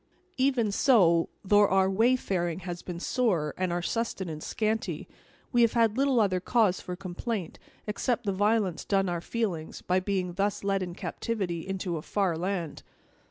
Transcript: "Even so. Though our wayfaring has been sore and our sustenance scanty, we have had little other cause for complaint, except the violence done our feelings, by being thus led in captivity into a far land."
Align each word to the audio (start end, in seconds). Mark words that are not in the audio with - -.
"Even 0.37 0.71
so. 0.71 1.29
Though 1.45 1.67
our 1.67 1.87
wayfaring 1.87 2.61
has 2.61 2.81
been 2.81 2.99
sore 2.99 3.53
and 3.55 3.71
our 3.71 3.83
sustenance 3.83 4.47
scanty, 4.47 5.07
we 5.51 5.61
have 5.61 5.73
had 5.73 5.95
little 5.95 6.19
other 6.19 6.39
cause 6.39 6.81
for 6.81 6.95
complaint, 6.95 7.59
except 7.85 8.25
the 8.25 8.33
violence 8.33 8.83
done 8.83 9.07
our 9.07 9.21
feelings, 9.21 9.83
by 9.83 9.99
being 9.99 10.33
thus 10.33 10.63
led 10.63 10.81
in 10.81 10.95
captivity 10.95 11.67
into 11.67 11.97
a 11.97 12.01
far 12.01 12.35
land." 12.35 12.81